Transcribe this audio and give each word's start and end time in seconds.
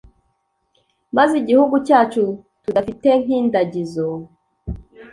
maze 1.15 1.33
iguhugu 1.41 1.77
cyacu 1.87 2.23
tudafite 2.63 3.09
nk’indagizo 3.21 4.07